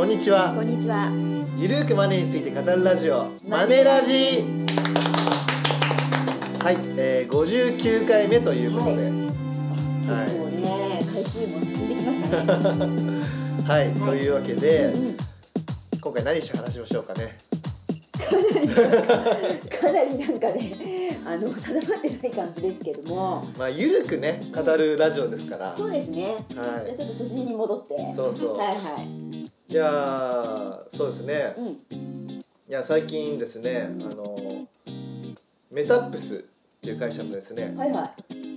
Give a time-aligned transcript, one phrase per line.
[0.00, 1.12] こんにちはこんにちは。
[1.58, 4.40] ゆるーくマネーについて語るラジオマネラジ
[6.64, 13.20] はい、えー、59回目ということで結構ね、回数も進んできましたね。
[13.68, 15.16] はい、というわけで、うんうん
[16.00, 17.36] 今回何して話をしようかね
[19.82, 23.44] かなりなんかね、あの定まってない感じですけども。
[23.58, 26.36] まあゆるくね語るラジオですからそうですね。
[26.56, 28.14] はじゃあちょっと初心に戻って。
[28.16, 29.29] そうそうはいはい。
[29.70, 31.66] いいやーそうですねうん。
[31.68, 31.72] い
[32.68, 34.36] や最近ですねあの
[35.72, 38.10] メタップスっていう会社のですね、はいはい。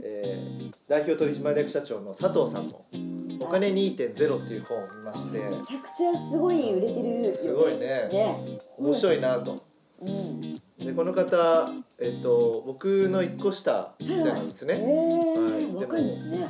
[0.06, 2.74] えー代表取締役社長の佐藤さんの
[3.42, 7.32] 「お金2.0」っていう本を見ましてめちゃくちゃすごい売れてるよね。
[7.32, 8.36] すごいねね。
[8.78, 9.56] 面白いなと。
[10.02, 10.54] うん。
[10.86, 11.70] でこの方、
[12.02, 16.48] えっと僕の1個下みたいなんですえね、えはい若いですね。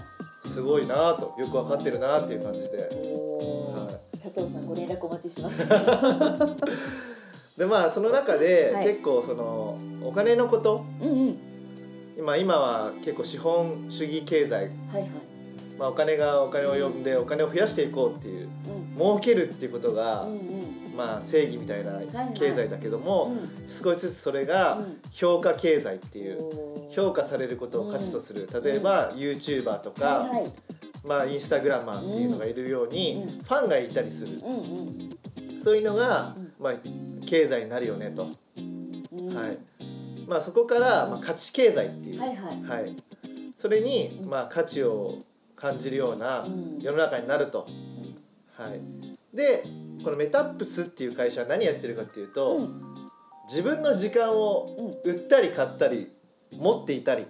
[0.51, 3.62] すごいなとよく分かってるなっていう感じでお
[4.73, 5.59] ご連絡お待ちしてます。
[7.57, 11.39] でまあその中ではい結構そのお金のことうんうん。
[12.17, 15.11] 今今は結構資本主義経済、はいはい。
[15.79, 18.97] まあ、お金がお金を呼んでお金を増やしていこうっていううん。
[18.97, 20.39] 儲けるっていうことが、うんうん。
[20.95, 23.49] まあ、正義みたいない経済だけども、うん。
[23.67, 24.97] 少しずつそれがうん。
[25.11, 26.49] 評価経済っていう
[26.91, 28.47] 評価されることを価値とする。
[28.63, 30.29] 例えば YouTuber とか。
[31.05, 33.27] まあ、インスタグラマーっていうのがいるように、うん。
[33.27, 34.39] ファンがいたりする。
[35.61, 36.73] そういうのが、うんまあ、
[37.25, 38.27] 経済になるよねと、
[39.17, 39.33] うん。
[39.35, 39.57] はい。
[40.29, 42.63] まあ、そこから、まあ、価値経済っていう、はいはい。
[42.63, 42.95] はい。
[43.57, 44.29] それにう、ん。
[44.29, 45.11] まあ、価値を
[45.57, 46.79] 感じるようなうん。
[46.79, 47.67] 世の中になると。
[48.55, 49.63] はい、で
[50.03, 52.81] このメタップスっていう会社は何やってるかっていうと、うん
[53.49, 55.11] 自分の時間をうん。
[55.11, 56.07] 売ったり買ったり
[56.57, 57.25] 持っていたり。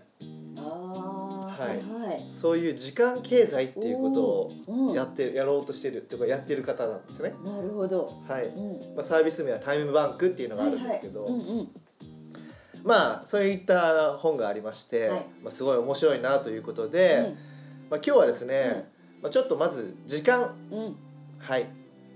[0.56, 2.22] ははいいはい。
[2.32, 7.34] そういう時間経済っていうことをうんやってやろうとしてるっていうかやってる方なんですね。
[7.44, 8.14] なるほど。
[8.28, 8.96] はいうん。
[8.96, 11.68] まあ、サービス名はタイムバンクっていうのがあるんですけど、はいはいうんうん。
[12.84, 17.34] まあそういった本がありまして、はいまあ、すごい面白いなということで、
[17.90, 18.88] まあ、今日はですね、
[19.22, 20.80] まあ、ちょっとまず時間、うん。
[20.80, 20.96] うん。
[21.40, 21.66] はい、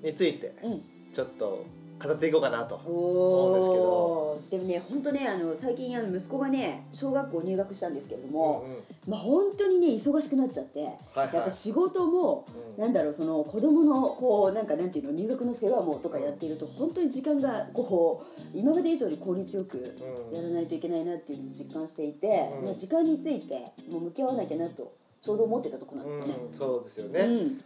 [0.04, 0.82] についてうん。
[1.14, 1.66] ちょっと
[2.04, 2.80] 語っていこうかなと。
[2.86, 4.42] お思お。
[4.52, 8.78] でもね、本当ね、あの最近あの息子がね、小学校入学したんですけれども、うんうん
[9.08, 12.46] まあ本当にね忙しくなっちゃって、はいやっぱ仕事も。
[12.48, 19.80] うんなんだろうその子供のこうなんかなんていうの入学の世話もとかやっていると本当に時間がこう今まで以上に効率よく
[20.32, 22.28] うんやらないといけないなっていうのを実感していて、
[22.60, 24.92] うんまあ、時間についてもう向き合わなきゃなと
[25.24, 26.34] ちょうど思ってたところなんですよね。
[26.40, 27.64] うんそうですよね、うん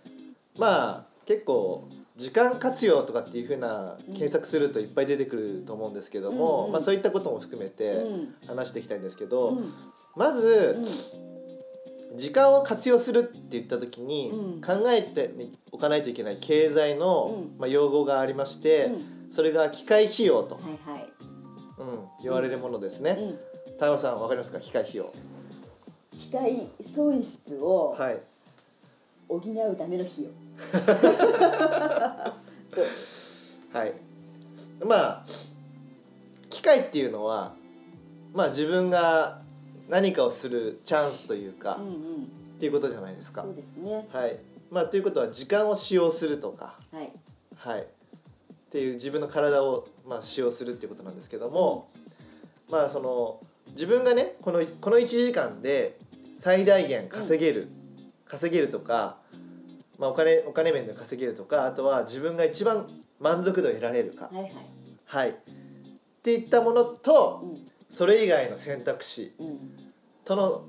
[0.58, 1.88] まあ結構
[2.18, 8.34] 時間活用とかっていうふうな検索するといっぱい出てくると思うんですけども、うんうんまあ、そういったことも含めうてん。
[8.48, 9.74] 話していきたいんですけど、うん。
[10.16, 10.78] まず
[12.18, 14.62] 時間を活用するって言った時にうん。
[14.62, 15.31] 考えて
[15.72, 17.60] おかないといけない経済の、うん。
[17.60, 19.31] まあ、用語がありまして、うん。
[19.31, 21.08] それが機械費用と、はいはい。
[21.80, 23.18] うん、言われるものですね。
[23.20, 23.40] うん。
[23.74, 24.60] 太郎さんわかりますか？
[24.60, 25.12] 機械費用。
[26.12, 28.20] 機械損失をはい
[29.40, 30.30] 補うための費用。
[33.74, 33.94] はい
[34.84, 35.25] まあ
[36.50, 37.56] 機械っていうのは
[38.34, 39.42] まあ自分が
[39.90, 41.92] 何かをするチャンスというか、うんうん。
[41.92, 41.96] っ
[42.62, 44.08] ていうことじゃないですかそうですね。
[44.12, 44.38] はい
[44.69, 47.12] まあということは時間を使用するとかはい。
[47.56, 47.86] はいっ
[48.72, 51.90] ていう自分の体をまあ使用するっていうことなんですけども、
[52.69, 53.40] まあその
[53.72, 55.98] 自分がねこのこの1時間で
[56.38, 57.68] 最大限稼げる、
[58.25, 59.18] 稼げるとか、
[60.01, 62.88] まあ、お金お金面で稼げるとかあとは自分が一番
[63.19, 64.51] 満足度を得られるか、はいはい。
[65.06, 65.29] はい。
[65.29, 65.34] っ
[66.23, 67.57] ていったものとうん。
[67.88, 69.59] それ以外の選択肢うん。
[70.25, 70.66] との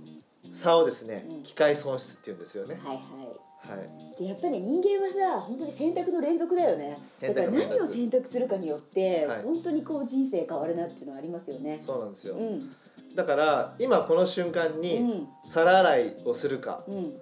[0.52, 1.42] 差をですね、うん。
[1.44, 2.78] 機械損失っていうんですよね。
[2.84, 3.78] はいはい。
[3.78, 4.18] はい。
[4.18, 6.98] でやっぱり人間はさ本当に選択の連続だよね。
[7.22, 9.42] だから何を選択するかによって、はい。
[9.44, 11.80] 本当にこう人生変わるなっていうのはありますよね。
[11.82, 12.70] そうなんですよ、うん。
[13.16, 15.28] だから今この瞬間うにん。
[15.46, 17.14] 皿洗いをするか、うん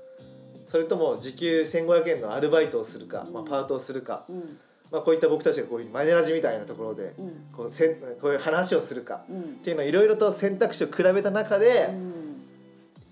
[0.70, 3.32] それとも時給1500円のアルバイトをするか、うん。
[3.32, 4.56] まあ、パートをするか、うん。
[4.92, 7.32] まあ、こういった僕たちがこういうマネラジみたいなところでうん。
[7.52, 9.40] こうせんこういう話をするかうん。
[9.40, 12.46] っていうのをいろいろと選択肢を比べた中で、うん。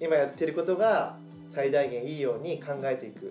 [0.00, 1.16] 今やってることが
[1.50, 3.26] 最大限いいように考えていく。
[3.26, 3.31] っ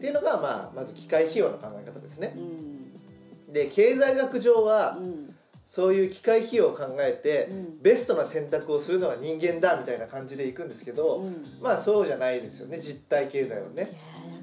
[0.00, 2.32] ていうのが、まあ、まず機械費用の考え方ですね。
[2.38, 3.50] う。
[3.50, 3.52] ん。
[3.52, 5.33] で経済学上はうん
[5.66, 7.82] そういう機械費用を考えて、うん。
[7.82, 11.44] ベストな選択をするのが人間だみたいな感じでいくんですけど、うん。
[11.62, 13.88] まあそうじゃないですよね実体経済はね。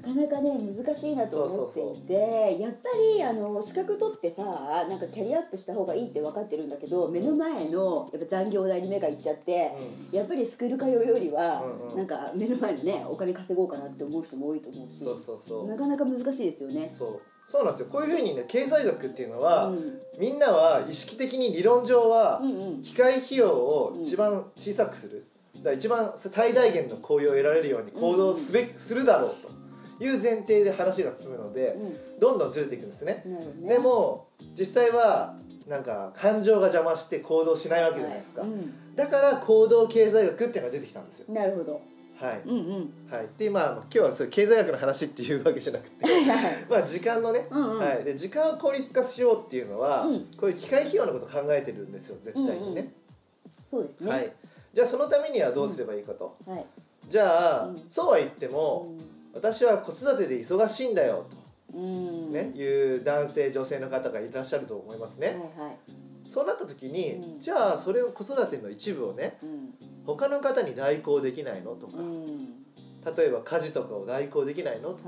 [0.02, 4.42] かなかね難しいなと思っていてやっぱりあの資格取ってさ
[4.88, 9.72] なんかキャリアアップした方がいいって分かってるんだけど目の前のやっぱ残業代に目がいっちゃって、
[10.10, 11.96] やっぱりスクール通うよりは、うんうん。
[11.96, 15.68] なんか目の前のねお金稼ごうかなって思う人も多いと思うしそうそうそう。
[15.68, 16.92] なかなか難しいですよね。
[16.96, 17.18] そう。
[17.46, 17.88] そうなんですよ。
[17.90, 20.00] こういうふうにね経済学っていうのは、うん。
[20.18, 22.82] みんなは意識的に理論上はうんうん。
[22.82, 25.24] 機械費用を一番小さくする、
[25.56, 29.61] だから一番最大限の効用を得られるように行動すべ、するだろうと
[30.02, 31.76] いう前提で話が進むので
[32.18, 33.22] うどんどんずれていくんですね。
[33.60, 33.68] ね。
[33.68, 34.26] でも
[34.58, 35.36] 実際は
[35.68, 38.50] なんか感情が邪魔して行動しないわけじゃないですか、はう
[38.96, 41.32] だから行動経済学っていうのが出てきたんですよ。
[41.32, 41.80] んなるほど。
[42.22, 42.92] はい、うんうん。
[43.10, 46.04] はい、でまあ今日はそういう経済学の話っていうわけじゃなくて。
[46.68, 47.78] まあ時間のね、うんうん。
[47.78, 50.20] はい、で時間を効率化しようっていうのは、うん。
[50.36, 52.16] こういう機械費用のことを考えてるんですよ。
[52.24, 52.92] 絶対にね、
[53.64, 54.10] そうですね。
[54.10, 54.32] はい、
[54.74, 56.64] じゃあそのためにはどうすればいいかと、はい。
[57.08, 57.84] じゃあ、うん。
[57.88, 58.92] そうは言っても、
[59.34, 61.26] 私は子育てで忙しいんだよ
[61.74, 62.26] うん。
[62.26, 66.30] と、ねいう男性女性の方がいらっしゃると思いますね、はいはい。
[66.30, 69.74] そうなった時に、うんじゃあそれを子育ての一部をねうん。
[70.04, 71.76] 他の方に代行できないの？
[71.76, 72.26] とか、うん。
[73.16, 74.90] 例えば家事とかを代行できないの？
[74.90, 74.98] はい。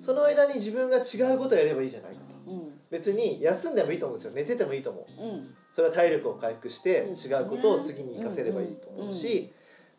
[0.00, 2.62] その間に自分が違うことをやればいいじゃないかとうん。
[2.90, 5.54] 別に休んでもいいと思うんですよ寝ててもいいと思ううん。
[5.74, 9.50] それは体力を回復して違うことを次に活かせればいいと思うし、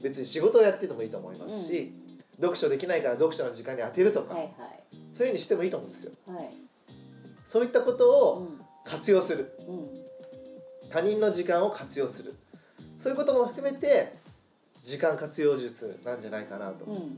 [0.02, 1.92] 別に仕事をやっててもいいと思いますし、
[2.38, 4.50] 読書できないから読書の時間に当てるとか、はい
[5.14, 6.12] そういうふうにしてもいいと思うんですよ。
[6.28, 6.38] はい。
[6.38, 6.54] はい。
[7.44, 8.62] そういったことうをん。
[8.84, 9.52] 活用する。
[9.68, 9.88] うん。
[10.92, 12.34] 他人の時間を活用する。
[13.00, 14.14] そういうことも含めて
[14.84, 17.18] 時間活用術なんじゃないかなと、うん。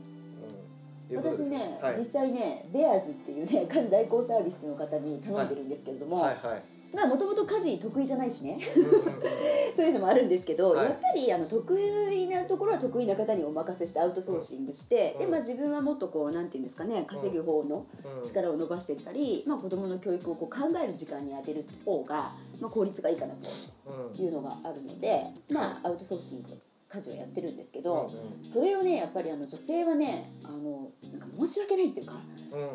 [1.14, 6.36] 私ね、はい、実際ねベアーズっていうね家事代行サービスの方に頼んでるんですけれども、はい。
[6.36, 8.58] はいまあもともと家事得意じゃないしね。
[9.76, 10.86] そういうのもあるんですけど、はい。
[10.86, 11.78] やっぱりあの得
[12.12, 15.26] 意なところは得意な方にお任せしてアウトソーシングして、うん。
[15.26, 17.86] でまあ、自分はもっとこうなんていうんですかね稼ぐ方の
[18.20, 18.26] うん。
[18.26, 23.40] 力を伸ばしていったり、まあ、子どもの教育をこう考える時間に当てる方が、まあ、効率がいいかなと
[23.86, 24.24] うん。
[24.24, 26.48] いうのがあるので、まあ、アウトソーシング
[26.92, 32.14] 家事をやってるんですけど、うんそれをねやっぱりあの女性はねあのなんか申し訳ないっていうか、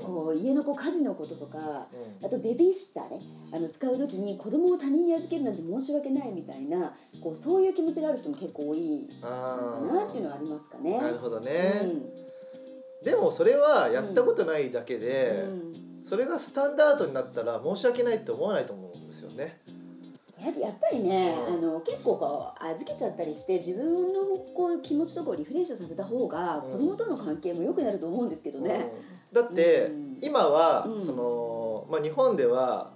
[0.04, 1.62] こう家のこう家事のこととかう
[2.24, 2.26] ん。
[2.26, 3.20] あとベビーシッターね
[3.54, 10.98] あの使う時に子供を他人に預けるなんて申し訳ないみたいなこうそういう気持ちがある人も結構多いのあかなっていうのはありますかね。
[10.98, 11.52] なるほどね、
[11.84, 13.06] うん。
[13.06, 16.04] でもそれはやったことないだけで、うん。
[16.04, 19.58] それがスタンダードになったら申し訳ないって思わないと思うんですよね。
[20.42, 21.54] ややっぱりね、うん。
[21.56, 24.22] あの結構こう預けちゃったりして自分の
[24.56, 26.72] こう気持ちとかをリフレッシュさせた方がうん。
[26.74, 28.92] 子供との関係も良くなると思うんですけどね。
[29.34, 29.42] うん。
[29.42, 30.18] だって、うん。
[30.22, 31.02] 今は、うん。
[31.02, 32.92] そのまあ、日本では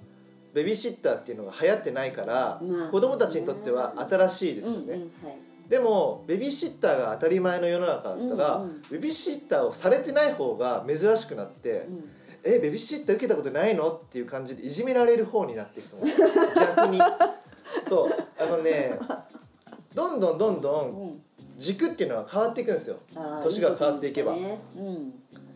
[0.54, 4.80] ベビーシッターっていうのが流行ってないから、まあ子供たちにとっては新しいですよね。
[4.80, 5.38] うんうんはい。
[5.70, 8.82] でもベビーシッターが当たり前の世の中だったら、うんうん。
[8.90, 12.04] ベビーシッターをされてない方が珍しくなってうん
[12.44, 16.10] 「えベビーシッター受けたことないの?」っていう感じでいじめられる方になっていくと思う。
[16.56, 17.00] 逆に。
[17.88, 18.10] そう。
[18.40, 19.00] あのね
[19.94, 21.22] どんどんどんどんうん。
[21.58, 22.98] 軸っていうのは変わっていくんですよ。
[23.44, 24.34] 年が変わっていけば。
[24.34, 24.60] いいね。
[24.78, 25.14] うん、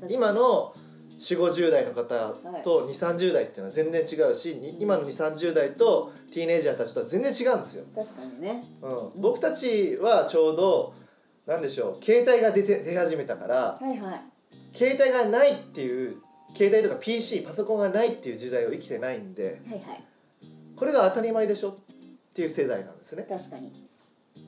[0.10, 0.74] 今の
[1.18, 2.04] 4 5 0代の方
[2.64, 8.66] と2 3 0代っていうのは全然違うし、に今の2 3 0代とティーネイジャーたちとは全然違うんですよ、確かにね。
[8.82, 10.94] うん、僕たちはちょうど
[11.46, 14.22] なんでしょう携帯が出て出始めたからはいはい。
[14.74, 16.18] 携帯がないっていう
[16.56, 20.04] 携帯とか PC パソコンがないっていう時代を生きてないんではいはい。
[20.76, 21.76] これが当たり前でしょっ
[22.34, 23.26] ていう世代なんですね。
[23.28, 23.72] 確かに。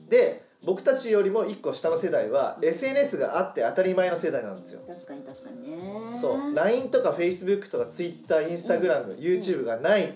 [0.08, 4.80] で僕たちよりも1個下の世代は SNS があって当たり前の世代なんですよ。
[4.86, 5.78] 確かに確かにね。
[6.20, 6.54] そう。
[6.54, 10.12] LINE とか Facebook とか TwitterInstagram、YouTube がない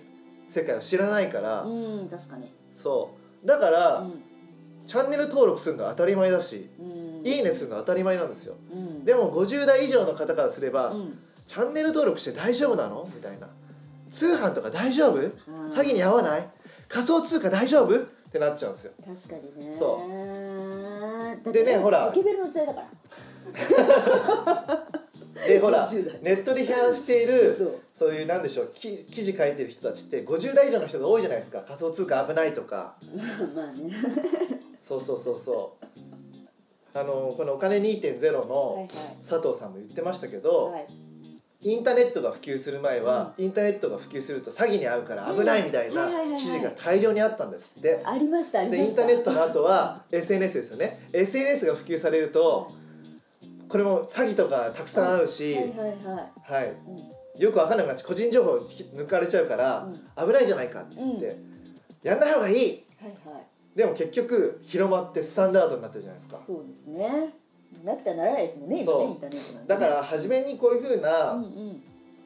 [0.48, 1.70] 世界を知らないから、う
[2.04, 2.50] ん確かに。
[2.72, 3.14] そ
[3.44, 3.46] う。
[3.46, 4.22] だから、うん。
[4.86, 7.26] チャンネル登録するのは当たり前だし、うん。
[7.26, 8.56] いいねするのは当たり前なんですよ。
[8.72, 9.04] うん。
[9.04, 11.18] でも50代以上の方からすれば、うん
[11.50, 13.10] チャンネル登録して大丈夫なの？
[13.12, 13.48] みたいな。
[14.08, 15.18] 通販とか大丈夫？
[15.18, 15.32] ー
[15.72, 16.48] 詐欺に遭わない？
[16.88, 17.96] 仮想通貨大丈夫？
[17.98, 17.98] っ
[18.30, 18.92] てなっちゃうんですよ。
[19.04, 19.74] 確かにね。
[19.74, 20.00] そ
[21.44, 21.52] う。
[21.52, 22.06] でねほら。
[22.06, 22.86] ポケベルの時代だから。
[25.48, 27.56] でほら50代 ネットで批判している
[27.96, 28.10] そう。
[28.10, 31.62] いうなんでしょうき記事書いてる人たちって50代以上の人が多いじゃないですか。
[31.66, 32.94] 仮想通貨危ないとか。
[33.56, 33.90] まあね。
[34.80, 35.86] そうそうそうそう。
[36.96, 38.88] あのこのお金2.0はいの
[39.28, 40.86] 佐藤さんも言ってましたけど、はいはい
[41.62, 47.74] インターネットが普及する前は、インターネットが普及すると詐欺に遭うから危ないみたいな記事が大量にあったんです。
[47.78, 48.00] って。
[48.04, 48.66] ありました。
[48.66, 51.06] でインターネットの後は SNS ですよね。
[51.12, 52.72] SNS が普及されると
[53.68, 58.08] これも詐欺とかたくさんあるし、はいよく分かんなくなっちゃう。
[58.08, 59.86] 個人情報抜かれちゃうから、
[60.16, 61.38] 危ないじゃないかって言って、
[62.02, 62.56] やんない方がいい。
[63.00, 63.76] はいはい。
[63.76, 66.38] でも結局広まってスタンダードになってるじゃないですか。
[66.38, 67.32] そうですね
[67.84, 69.00] なくてはならないですもんね今そう。
[69.06, 69.80] ねインターネットなんでね。
[69.80, 71.82] だから初めにこういうふうな、うんうん。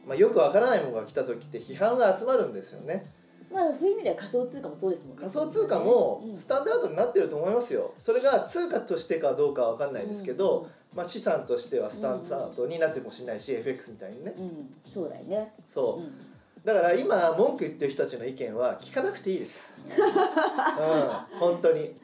[0.07, 3.05] まあ、よくわからないものが来た時って批判が集まるんですよね。
[3.53, 5.21] まあそういう意味では仮想通貨もそうですもんね。
[5.21, 7.95] 仮想通貨もうんスタンダードになってると思いますよ。
[7.97, 14.35] それが通貨としてかどうかは分かんないですけど、まあ、資産としてはスタンダードになってるかもしれないし、FX みたいにね。
[14.37, 16.03] うん、うん、将来ね、そう。
[16.03, 16.13] う、ん、
[16.65, 19.79] だから今文句言ってる人たちの意見は聞かなくていいです。
[19.87, 21.81] うん本当に。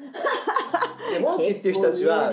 [1.14, 2.30] で文句言ってる人たちは、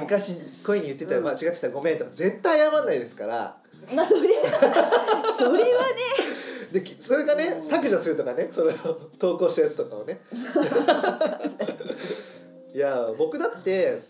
[0.00, 3.56] 昔こういうふうに言ってた間違ってたらごめんとか絶対謝んないですから。
[3.92, 5.94] まあそれ それはね。
[6.72, 7.68] できそれがねうん。
[7.68, 8.76] 削除するとかねそれを
[9.18, 10.20] 投稿したやつとかをね。
[12.72, 14.02] いや僕だって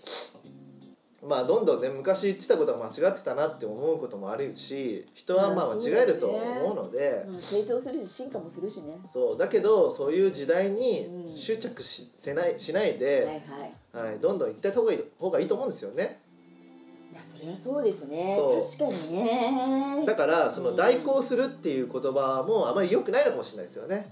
[1.26, 8.98] まあどんどんね昔言ってたことが間違ってたなって思うこともあるし人はまあまあ間違えると思うので、まあ成長するし進化もするしね。
[9.12, 11.36] そうだけどそういう時代にうん。
[11.36, 13.42] 執着しせないしないはいで、
[13.92, 14.06] はい。
[14.06, 16.18] はい、どんどん行った方がいい方がいいと思うんですよね。
[17.12, 18.38] いやそれはそうですね。
[18.78, 20.04] 確かにね。
[20.06, 24.06] だからその代行するっていう言葉もあまり良くないのかもしれないですよね。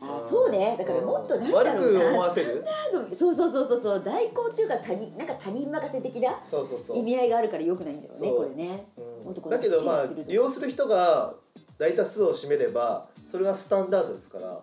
[0.00, 0.76] あそうね。
[0.78, 1.70] だからもっとなんだろうな。
[1.72, 6.98] 悪く思わせるそうそうそうそうそう代行っていうか他人なんか他人任せ的なそうそうそう。
[6.98, 8.36] 意味合いがあるからよくないんだよねそう。
[8.36, 8.86] これね。
[9.24, 9.50] うん。
[9.50, 11.34] だけどまあ利用する人が
[11.78, 14.46] 大多数を占めればそれがスタンダードですから。
[14.46, 14.62] まあ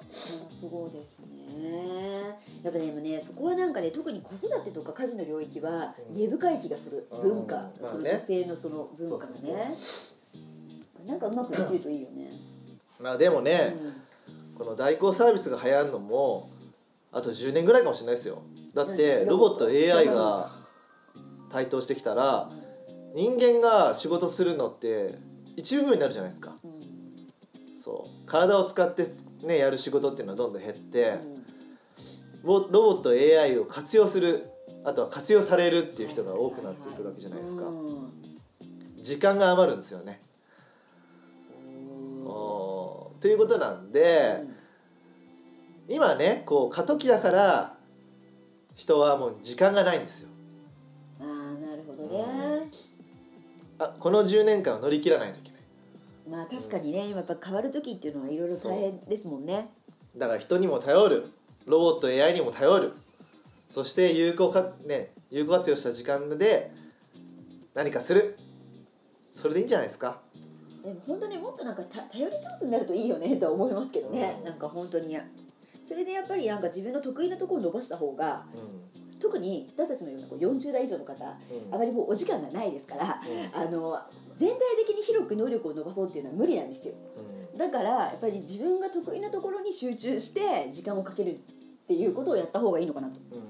[0.50, 2.40] そうですね。
[2.64, 6.18] やっぱねでもねそこはなんかね特に子育てとか家事の領域はうん。
[6.18, 7.22] 根深い気がする、うん。
[7.22, 7.72] 文化、まあね。
[7.86, 9.38] その女性のその文化がね。
[9.40, 9.66] そうそう
[11.06, 12.32] なんかうまくできるといいよね、
[13.00, 13.76] まあでもね、
[14.58, 16.50] この代行サービスが流行るのも
[17.16, 18.44] あと10年ぐらいかもしれないですよ。
[18.74, 20.52] だって何ロボット AI が
[21.50, 22.50] 台頭してきたら
[23.16, 25.16] 人間が仕事するのって
[25.56, 26.54] 一部分になるじゃないですか。
[26.64, 26.72] うん。
[26.72, 26.86] うん
[27.80, 28.26] そう。
[28.28, 29.08] 体を使って
[29.44, 31.46] ねやる仕事っていうのはどんどん減ってうん。
[32.44, 34.46] ロロボット AI を活用する
[34.84, 37.64] あとは活用されるっていう人が多くなってくるわけじゃないですか。
[37.64, 38.12] うん。
[39.02, 40.20] 時間が余るんですよね。
[43.22, 44.44] ということなんで、
[45.88, 47.78] 今ねこう過渡期だから
[48.76, 50.30] 人はもう時間がないんですよ。
[51.22, 51.26] ああ
[51.66, 52.70] なるほどね、
[53.80, 55.62] あこの10年間を乗り切らないといけない。
[56.30, 59.70] まあ確かにね今やっぱ変わる時っていうのはいろいろ大変ですもんね。
[60.18, 61.32] だから人にも頼る。
[61.66, 62.94] ロボット AI にも頼る。
[63.70, 66.72] そして有効かね有効活用した時間で
[67.74, 68.38] 何かする。
[69.32, 70.20] それでいいんじゃないですか。
[70.84, 74.46] でも本当にもっとなんかた頼り上手になるといいよねとは思いますけどね、うん。
[74.46, 75.18] なんか本当に
[75.86, 83.22] それでやっぱりなんか自分の得意なところを伸ばした方がう特に私たちのようなこう40代以上の方あまりもうお時間がないですから
[83.56, 83.62] うん。
[83.62, 84.00] あの
[84.38, 86.94] 全体的に広く能力を伸ばそうっていうのは無理なんですよ。
[87.54, 87.58] うん。
[87.58, 91.38] だからやっぱり自分が得意なところに集中して時間をかけるっ
[91.88, 93.20] ていうことをやった方がいいのかなと。
[93.32, 93.44] うん。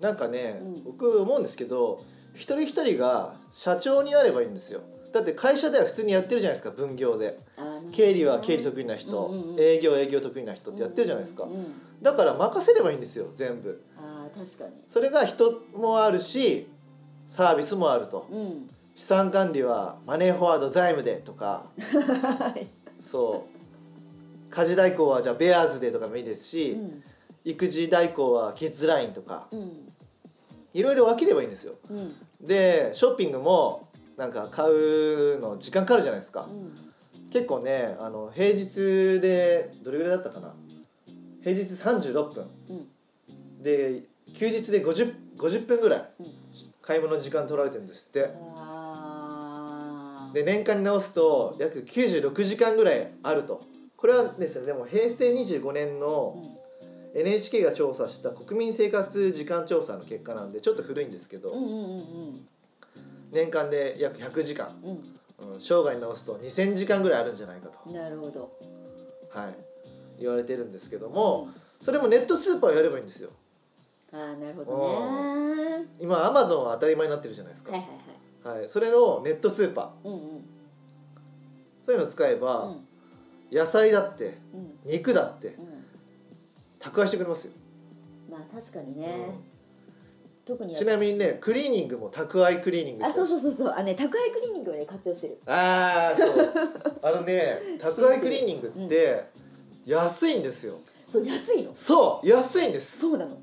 [0.00, 0.82] なんかね、うん。
[0.82, 2.02] 僕思うんですけど
[2.34, 4.80] 一人一人が社長になればいいんですよ。
[5.12, 7.36] だって会社では普通にやってるじゃないですか分業で。
[7.56, 9.60] あー経理は経理得意な人、うんうんうん。
[9.60, 13.80] 営業営業得意な人ってやってるじゃないですか、うんうんだから任せればいいんですよ全部。
[13.96, 14.82] あー確かに。
[14.88, 16.66] それが人もあるし
[17.28, 18.26] サービスもあると。
[18.28, 18.68] うん。
[18.96, 21.64] 資産管理はマネーフォワード財務でとか。
[21.78, 22.66] はい。
[23.00, 23.46] そ
[24.48, 24.50] う。
[24.50, 27.02] 家事代行はじゃあベアーズでとかもいいですし、うん。
[27.44, 29.46] 育児代行はキッズラインとか。
[29.52, 29.70] うん。
[30.74, 31.74] いろいろ分ければいいんですよ。
[31.88, 32.14] うん。
[32.44, 36.48] でショッピングもなんか買うの時間かかるじゃないですか。
[36.50, 36.91] うん
[37.32, 40.54] 結構ねあの平日でどれぐらいだったかな？
[41.42, 42.46] 平日36分。
[42.70, 43.62] うん。
[43.62, 44.02] で
[44.34, 46.26] 休日で 50, 50分ぐらいうん。
[46.82, 48.28] 買い物の時間取られてるんですって。
[50.34, 53.60] で年間に直すと約96時間ぐらいあると。
[53.96, 56.62] これはですねでも平成25年のうん。
[57.14, 62.46] NHK が調査した国民生活時間調査の結果なんでちょっと古いんですけど、うんうんうん
[63.30, 65.04] 年間で約100時間、うん
[65.42, 68.52] うん、生涯に直すと2000時間ぐらいあるんじゃないかと、うんなるほど。
[69.30, 69.54] はい、
[70.20, 71.48] 言われてるんですけども、
[71.80, 73.30] それもネットスーパーをやればいいんですよ。
[74.12, 75.86] ああなるほどね。
[76.00, 77.86] 今アマゾンは当たり前になってるじゃないですか、はいは
[78.54, 78.68] いはい。
[78.68, 80.08] それのネットスーパはい。
[80.08, 80.20] うんうん。
[80.20, 80.22] ー
[81.84, 82.86] そういうのを使えば、うん。
[83.50, 84.90] 野菜だってうん。
[84.90, 85.84] 肉だってうん。
[86.78, 87.52] 宅配してくれますよ、
[88.30, 89.30] まあ確かにね。
[90.44, 95.38] 特にちなみにねクリーニングも宅配クリーニングあそうそうそうそうあのね宅配クリーニングをね活用してる。
[95.46, 96.52] ああそう
[97.02, 99.24] あのね宅配クリーニングって
[99.86, 101.70] 安いんですよそう安いの？
[101.74, 103.36] そう安いんですそうなの。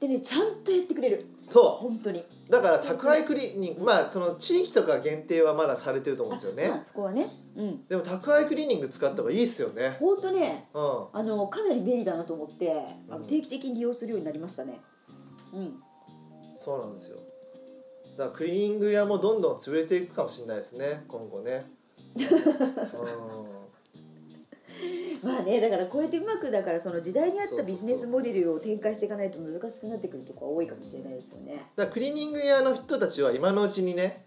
[0.00, 1.26] でねちゃんとやってくれる。
[1.48, 2.20] そ本当に。
[2.20, 7.26] うだから宅配クリーニングまあその地域とか限定はまだされてると思うんですよねあまあそこはね。
[7.56, 7.86] うん。
[7.88, 12.72] でも宅配クリーニング使った方がいいっすよね本当ねうんあのかなり便利だなと思って
[13.10, 14.80] あうんの定期的に利用するようになりましたね。
[15.54, 15.82] うん。
[16.58, 17.16] そうなんですよ。
[18.16, 21.64] だからクリーニング屋もどんどん潰れていくかもしれないですね今後ね。
[25.22, 31.66] まあねだからこうやってうまくだからその時代に合ったビジネスモデルを展開していかないと難しくなってくるところが多いかもしれないですよね。
[31.76, 34.24] だからクリーニング屋の人たちは今のうちにね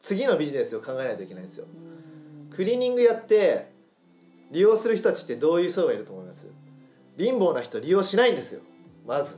[0.00, 1.66] 次のビジネスを考えないといけないんですよ。
[2.54, 3.70] クリーニング屋って
[4.50, 6.48] 利用する人たちってどういう層がいると思います？
[7.18, 8.60] 貧乏な人利用しないんですよ。
[9.06, 9.36] まず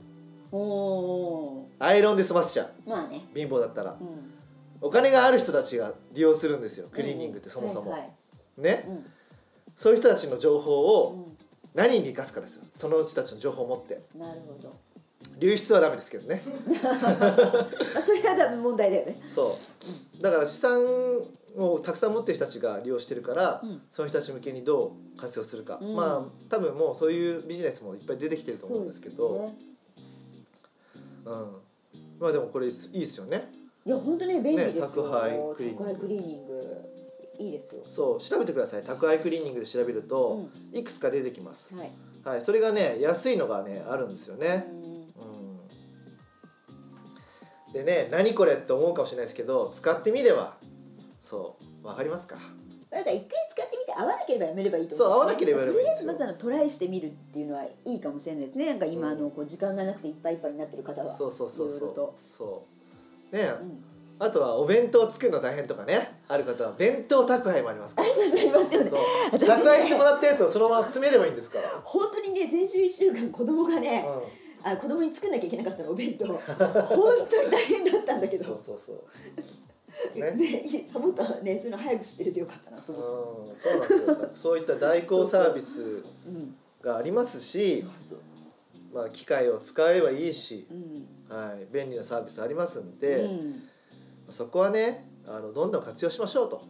[1.78, 2.73] アイロンで済ませちゃう。
[2.88, 3.26] まあね。
[3.34, 3.92] 貧乏だったら。
[3.92, 4.32] うん。
[4.80, 6.88] お金がある人たちが利用するんですよ。
[6.92, 8.00] クリーニングってそもそも、はい。
[8.00, 8.11] はい
[8.61, 8.84] ね。
[8.87, 9.06] うん。
[9.76, 11.37] そういう人たちの情報うをん。
[11.75, 12.64] 何に生かすかですよ。
[12.76, 14.00] その人たちの情報を持って。
[14.16, 14.73] なるほど。
[15.38, 16.42] 流出はダメですけどね。
[16.84, 17.66] あ
[18.00, 19.20] それは多分問題だよね。
[19.26, 19.56] そ
[20.18, 20.23] う。
[20.23, 20.80] だから資産
[21.56, 23.82] をたくさん持ってる人たちが利用してるから、うん。
[23.90, 25.96] その人たち向けにどう活用するか、うん。
[25.96, 29.74] まあ多分もうそういうビジネスもいっぱい出てきてると思うんですけどねうん、
[31.25, 33.43] まあでもこれいいですよね。
[33.87, 34.81] いや本当ね便利ですよ。
[34.81, 36.76] ね宅配クリーニング。
[37.38, 37.83] いいですよ。
[37.90, 38.83] そう調べてください。
[38.83, 41.90] 宅配クリーニングで調べると、ういくつか出てきます、はい。
[42.25, 44.78] はい、それがね安いのがねあるんですよね、うん。
[47.66, 50.57] うん、でね何これって思うかもしれないですけど使ってみれば。
[51.21, 52.37] そうわかりますか？
[52.94, 58.66] なんか一回使ってみて合わなければやめればいいとそう思合わなければとりあえずまずあのトライしてみるっていうのはいいかもしれないですね。
[58.66, 59.18] なんか今、うん。
[59.18, 61.12] あのこう時間がなくていっぱいいっぱいになってる方は。
[61.12, 62.12] そうそうそうそう。
[62.26, 62.62] そ
[63.32, 63.36] う。
[63.36, 63.84] ね、うん。
[64.20, 66.08] あとはお弁当作るの大変とかね。
[66.28, 68.08] ある方は弁当宅配もありますから。
[68.08, 68.90] ありますありますよね。
[69.32, 71.58] 宅配してもらったやつをそのまま詰めればいいんですか？
[71.58, 74.06] ら、本当にね先週1週間子供がね、
[74.64, 76.26] うあ子供に作んなきゃいけなかったのお弁当。
[76.26, 76.38] 本
[77.28, 78.96] 当に大変だったんだけん、そうどそうそう
[80.14, 80.32] ね。
[80.34, 84.30] ねいやもっとねそういうの早く知ってるとよかったなとう思って、ん、そうなんですよ。
[84.34, 87.84] そういった代行サービスうん、がありますし
[88.92, 91.36] まあ、機械を使えばいいし、うん。
[91.36, 93.62] はい、便利なサービスありますんで、うん、
[94.30, 96.62] そこはねあのどんどん活用しましょうと。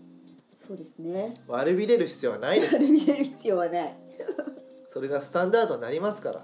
[0.55, 1.35] そうですね。
[1.47, 2.77] 悪びれる必要はないです。
[2.77, 3.97] あれ見れる必要はない。
[4.89, 6.43] それがスタンダードになりますから。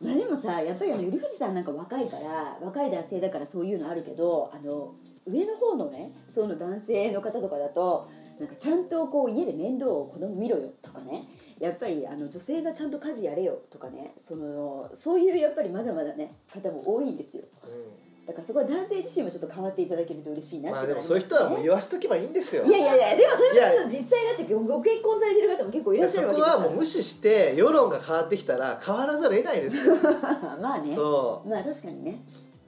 [0.00, 4.94] まあでもさやっぱりあの頼藤さんなんか若いから若い男性だからそういうのあるけどあの
[5.26, 11.24] 上の方のねその男性の方とかだとなんかちゃんとこう家で面倒を子供見ろよとかね。
[11.60, 14.12] やっぱりあの女性がちゃんと家事やれよとかね。
[14.16, 17.44] そのそういうやっぱりまだまだね方も多いんですよ。
[17.62, 22.64] うだからそこは男性自身もちょっと変わっていただけると嬉しいなっん、まあでもそういう人はもうい言わしとけばいいんですよ。
[22.64, 26.64] いやいやいやでもそういういや方の実際だってごご結婚されてる方も結構いらっしゃそこるわけですから。
[26.64, 29.96] はもう無視して世論が変わってきたら変わらざるを得ないですよ、
[30.60, 30.94] まあね。
[30.94, 32.24] そまあ確かにね。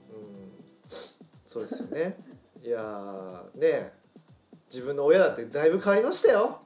[0.09, 0.35] う、うん、
[1.45, 2.17] そうですよね
[2.65, 3.91] いやーね
[4.73, 6.61] 自分の親だってだいぶ変わりましたよ。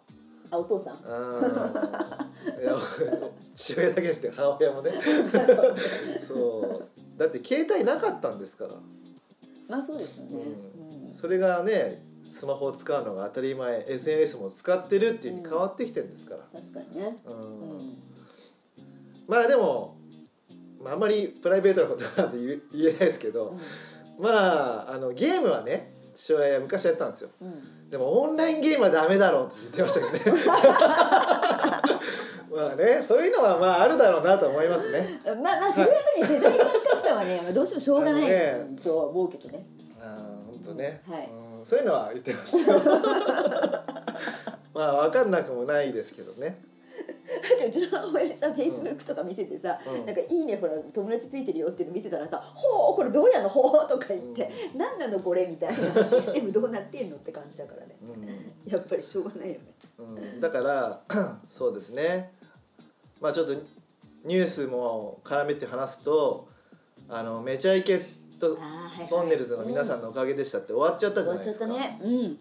[0.50, 0.96] あお父さん？
[0.96, 1.44] うん。
[1.44, 2.76] いや
[3.56, 4.92] 父親だけじゃなくて母親もね。
[6.28, 6.86] そ
[7.18, 7.20] う。
[7.20, 8.72] だって携帯なかったんですから。
[9.68, 11.10] まあそうですよね、うん。
[11.10, 11.14] うん。
[11.14, 13.86] それがねスマホを使うのが当たり前。
[13.88, 17.78] SNS も使ってるっていうに変わってきてるんですから、確かにね、うん。
[17.78, 17.98] うん
[19.28, 19.96] まあでも、
[20.82, 22.38] まあ、あんまりプライベートなことなんて
[22.74, 23.56] 言えないですけど、
[24.20, 27.30] まああのゲームはね父親昔やったんですよ。
[27.42, 27.90] うん。
[27.90, 30.42] でもオンラインゲームはダメだろうって言ってましたけどね。
[32.52, 35.20] まあねそういうのはまああるだろうなと思いますね。
[35.26, 39.66] まあまあそれはやっぱり世代間格差はね、まあどうしてもしょうがないねとは思うけどね。
[40.02, 41.30] あー本当ね、はい。
[41.60, 42.82] うん、そういうのは言ってましたよ。
[44.74, 46.48] まあ分かんなくもないですけどね。
[46.50, 46.69] だ
[47.10, 53.50] ってうちの母親にさ、フェイスブックとか見せてさ、うんなんかいいねほら友達ついてるよっていうの見せたらさ、ほうこれどうやんの？
[53.50, 57.96] ほうとか言って、なんなのこれみたいなシステムどうなってんのって感じだからね。
[58.02, 58.06] う
[58.68, 59.60] んやっぱりしょうがないよね。
[59.98, 60.04] う
[60.38, 61.02] ん、だから
[61.50, 62.32] そうですね
[63.20, 63.54] まあちょっと
[64.26, 66.48] ニュースも絡めて話すと
[67.10, 68.00] あのめちゃイケ
[68.40, 69.10] とああはいはい。
[69.10, 72.18] トンネルズの皆さんののおかげでしたって終わっちゃったじ終わっちゃったゃないですか、ね。
[72.28, 72.40] うん。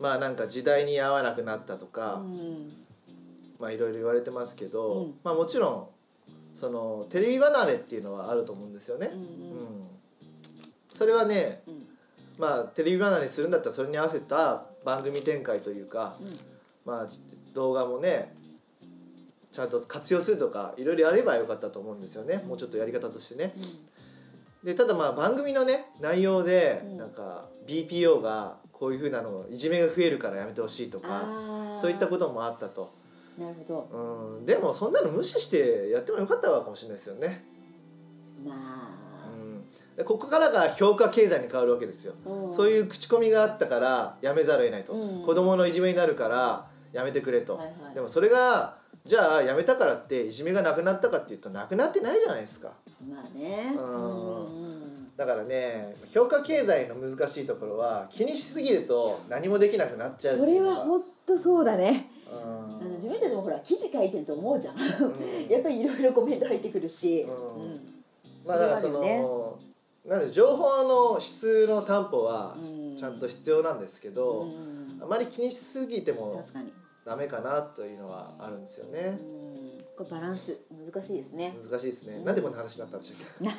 [0.00, 2.72] まあなんか時代に合わなくなったとか、うん。
[3.60, 5.88] まあいろいろ言われてますけど、うんまあもちろん
[6.54, 9.26] そのテレビ離れっていうのはあると思うんですよねう、んうん
[10.92, 11.86] それはねうん。
[12.38, 16.30] まあテレビ離れするんだったらそれに合わせた番組展開というか、うん。
[16.84, 17.06] まあ
[17.54, 18.34] 動画もね
[19.52, 23.52] ちゃんと活用するとかいろいろやればよかったと思うんですよねもうちょっとやり方としてね。
[24.64, 31.50] でただまあ番組のね内容でうんなんか BPO がこういうふうなのいじめが増えるからやめてほしいとか。
[31.80, 32.99] そういったこともあったと、と。
[33.38, 34.30] なるほど。
[34.38, 37.44] うん、でもそんなの無視してやってもよかったかもしれないですよね、
[38.44, 39.36] まうあ。
[39.36, 39.62] ん、
[39.96, 42.14] でここからが評価経済に変わるわけですよ、
[42.52, 45.22] そうういう口コミがあったからやめざるを得ないと、うん。
[45.22, 47.94] 子供のいじめになるからやめてくれと、はいはい。
[47.94, 52.72] でもそれがじゃあやめたからっていじめがなくなったかっていうとなくなってないじゃないですか。
[53.04, 53.10] ん。
[53.10, 53.72] まあね。
[53.76, 53.84] うん。
[53.84, 55.16] うんうん。
[55.16, 62.10] だからね評価経済の難しいところは気にしすぎると何もできなくなっちゃうそれは本当そうだね。
[62.32, 62.59] うん
[63.00, 64.76] 自分たちもほら記事書いてると思うじゃん。
[64.76, 64.82] うん。
[65.48, 67.26] やっぱりいろいろコメント入ってくるし、
[68.46, 69.58] まあだからその
[70.06, 70.84] なんで情報
[71.14, 72.96] の質の担保はうん。
[72.96, 75.00] ちゃんと必要なんですけど、うん。
[75.02, 76.38] あまり気にしすぎても
[77.06, 79.18] ダメかなというのはあるんですよね。
[79.18, 81.54] うん、これバランス難しいですね。
[81.70, 82.24] 難しいですね、うん。
[82.24, 83.44] なんでこんな話になったんでしたっけ？
[83.46, 83.52] な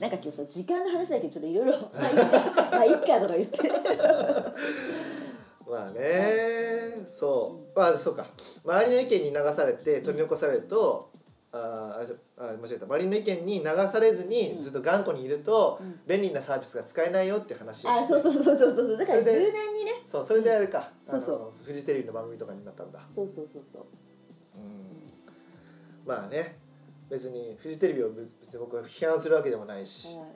[0.00, 2.24] なんか今日さ時間の話だけどちょっといろいろ「まあいいか」
[2.72, 3.70] まあいいかとか言って
[5.70, 8.26] まあねそうまあそうか。
[8.64, 11.10] 周りの意見に流されて取り残されると、
[11.52, 12.86] あーあ間違えた。
[12.86, 14.60] 周りの意見に流されずにうん。
[14.60, 16.00] ずっと頑固にいると、うん。
[16.06, 19.92] 便利なサービスが使えないよって話をあそうそうそうそうそうだから柔軟にね。
[20.06, 21.64] そうそれであれか、そうそう。
[21.64, 23.00] フジテレビの番組とかになったんだ。
[23.06, 23.82] そうそうそうそう。
[24.56, 25.06] うん。
[26.06, 26.58] まあね。
[27.08, 30.26] 別にフジテレビを別に僕は批判するわけでもないし、はい。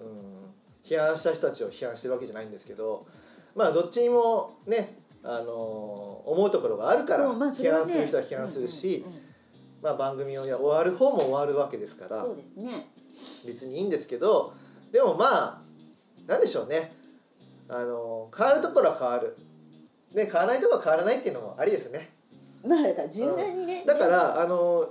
[0.00, 3.06] うん、批判した人たちを批判してるわけじゃないんですけど
[3.54, 5.52] まあどっちにもねあの
[6.26, 9.22] 思うところがあるから批判する人は批判するし、うんうんうん
[9.82, 12.86] まあ、番組をや終わる方も終わるわけですからそうですね
[13.46, 14.54] 別にいいんですけど
[14.92, 15.62] でもまあ
[16.26, 16.92] なんでしょうね
[17.68, 19.36] あの変わるところは変わる。
[20.14, 22.10] で変わらないところは変わらないっていうのもありですね。
[22.66, 24.90] まあだから柔軟にね、だからあの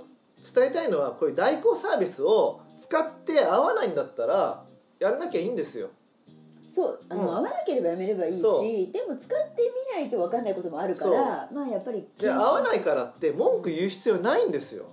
[0.54, 4.64] 伝えたいのはこういう代行サービスを使って合わないんだったら
[4.98, 5.90] やんなきゃいいんですよ。
[6.72, 9.62] そうあの、うん合わなければやめればいいそうしでも使って
[9.94, 14.86] みないと分かんないこともあるからまあやっぱりで合わないからって文句言う必要ないんですよ。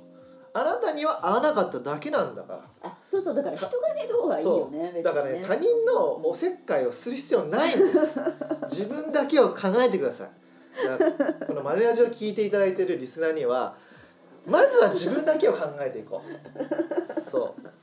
[0.52, 2.90] あなたには合わなかっただけなんだから。
[2.90, 8.20] あそうそうだから人がねどうがいいよね別にだからね他人のおせっかいをする必要ないんです。
[8.70, 10.30] 自分だけを考えてください。
[10.86, 13.76] だからこのマネラジオを聞いていただいているリスナーには
[14.46, 16.22] まずは自分だけを考えていこ
[17.26, 17.30] う。
[17.30, 17.79] そう。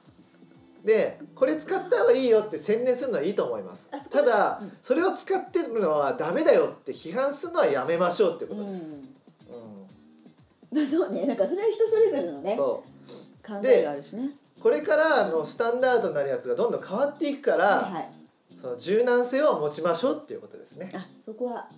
[0.86, 3.90] でこれ使った方がいいよって宣伝するのはいいと思います。
[4.08, 4.72] ただ、うん。
[4.80, 9.02] それを使ってるのはダメだよって批判するのはやめましょうってこうんとです。
[9.50, 10.78] うん。
[10.78, 11.26] まあそうね。
[11.26, 13.46] なんかそれは人それぞれのねそう。
[13.46, 14.30] 考えがあるしね。
[14.60, 18.10] これからあのスタンダードになるやつがどんどん変わっていくから、はいはい。
[18.54, 20.92] その柔軟性を持ちましょうっていうことですね。
[20.94, 21.68] あそこは。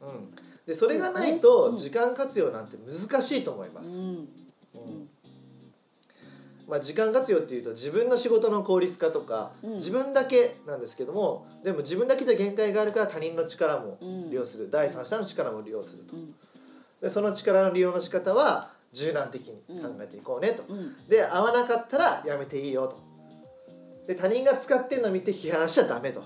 [0.00, 0.34] うん、
[0.66, 3.90] でそれがないと時間活用なんて難しいと思います。
[3.92, 4.06] うん。
[4.06, 4.99] うん
[6.70, 9.74] まあ、時間活用っていうと自分の仕事の効率化とか、うん。
[9.74, 14.30] 自分だけなんですけどもでも自分だけじゃ限界があるから他人の力もうん。
[14.30, 16.16] 利用する、第三者の力も利用すると。
[16.16, 16.34] うん。
[17.02, 20.94] でその力の利用の仕方は柔軟的に考えていこうねと、うん。
[21.08, 22.96] で合わなかったらやめていいよと。
[24.06, 26.22] で他人が使ってんの見て批判しちゃダメと。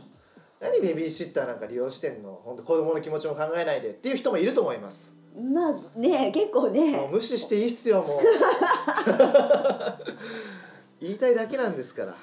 [0.61, 2.41] 何ベビーシッターなんか利用してんの？
[2.45, 5.17] 本当子供の気持ちも考えないでっていう人もいると思います。
[5.37, 7.09] まあね結構ね。
[7.13, 8.19] 無視していいっすよもう
[11.05, 12.17] 言いたいだけなんですから、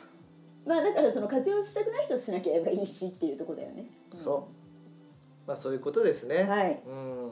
[0.66, 4.50] まあだからその活用したくない人はしなければいいしっていうところだよね、んそ
[5.46, 5.48] う。
[5.48, 6.82] まあそういうことですね、はい。
[6.88, 7.32] うん。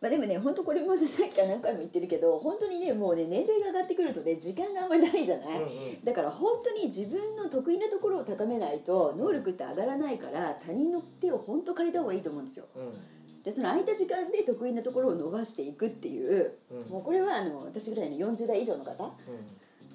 [0.00, 6.04] まあでもね本当これもさっきから何回も言ってるけど本当にねもうね年齢が上がってくるとね時間があんまりないじゃない、うんうん。
[6.04, 12.66] だから本当に自分の得意なところを高めないと能力って上がらないから他人の手を本当借りた方がいいと思うんですよ。
[12.76, 13.42] うん。
[13.42, 16.90] でその空いた時間で得意なところを伸ばしていくっていううん。
[16.90, 19.10] もうこれはあの私ぐらいの40代以上の方うん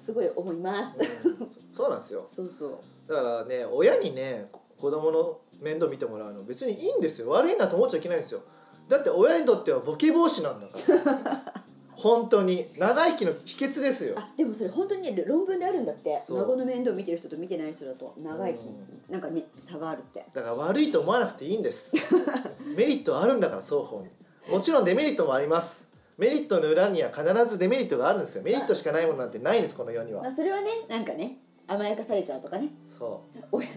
[0.04, 0.98] すごい思います。
[1.26, 1.48] うん。
[1.74, 2.26] そうなんですよ。
[2.26, 2.78] そうそう。
[3.08, 7.30] だからね親にね子供の面倒見てもらうの別にいいんですよ。
[7.30, 8.42] 悪いなと思っちゃいけないんですよ。
[8.86, 10.74] だって親にとってはボケ防止なんだか
[11.22, 11.54] ら。
[11.96, 12.66] 本当に。
[12.76, 14.16] 長生きの秘訣ですよ。
[14.18, 16.20] あでもそれ本当にね論文であるんだって。
[16.28, 19.10] 孫の面倒見てる人と見てない人だと長生きうん。
[19.10, 20.22] なんかね差があるって。
[20.34, 21.96] だから悪いと思わなくていいんです。
[22.76, 24.08] メリットあるんだから双方に。
[24.50, 25.83] もちろんデメリットもあります
[26.16, 28.42] メリットの裏には必ずデメリットがあるんですよ。
[28.42, 30.22] メリットしかないものなんてないんですこの世には。
[30.22, 32.68] まあそれはねなんかね甘やかされちゃうとかね。
[32.88, 33.44] そう。
[33.52, 33.70] 親い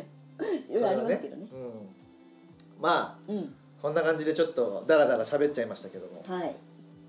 [0.71, 1.47] ろいろありますけどね。
[1.49, 1.73] それはうん、
[2.79, 3.55] まあうん。
[3.81, 6.23] こんな感じでちょっとダラダラ喋っちゃいましたけども。
[6.27, 6.55] はい。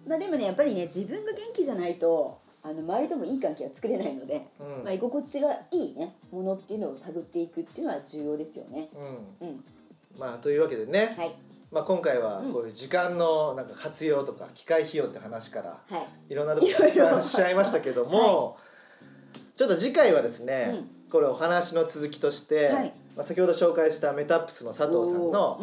[0.06, 4.84] まあでもねやっぱりね自分が元気じゃないとあの周りともいい関係は作れないので、うん。
[4.84, 8.88] まあ、居心地がいいねものっていうのを探っていくっていうのは重要ですよね。
[9.40, 9.48] うん。
[9.48, 9.64] うん。
[10.18, 11.34] まあというわけでね、はい
[11.70, 12.52] まあ、今回はうん。
[12.52, 16.32] こういう時間のなんか活用とか機械費用って話からはい。
[16.32, 18.56] いろんなところたくさんしちゃいましたけども、
[19.56, 22.94] ちょっと次回はですね、これお話の続きとして、はい。
[23.16, 25.60] まあ、先ほど紹介したメタップスの佐藤さんの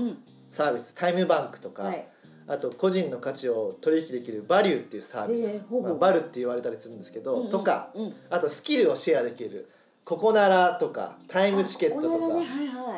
[0.50, 2.08] サービスタイムバンクとか、はい。
[2.48, 9.68] あと個人の価値を取引できるバリューっていうサービス、まあ、バルって言われたりするんですけど、とかうんあとスキルをシェアできる
[10.06, 12.36] ここならとかタイムチケットとか、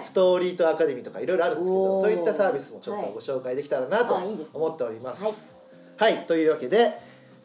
[0.04, 4.16] ストーリーとアカデミーとかいろいろあるんですけどそういったサービスもちょっとご紹介できたらなと
[4.54, 5.26] 思っております。
[5.98, 6.92] はい、というわけで、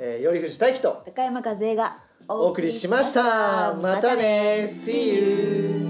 [0.01, 1.97] えー、大樹と高山和恵が
[2.27, 3.75] お送りしました。
[3.81, 5.89] またね See you!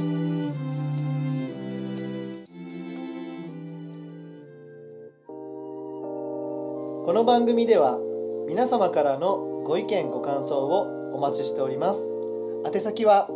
[7.07, 7.99] この番組では
[8.47, 12.19] 皆様からのご意見ご感想をお待ちしております。
[12.67, 13.29] 宛先は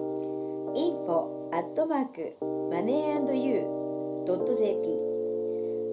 [0.76, 2.36] info アットマーク
[2.70, 5.06] マネー &you.jp